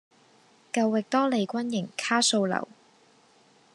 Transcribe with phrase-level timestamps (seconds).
[0.73, 2.67] 舊域多利軍營卡素樓